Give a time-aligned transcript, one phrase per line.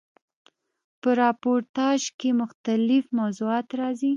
[1.01, 4.09] په راپورتاژ کښي مختلیف موضوعات راځي.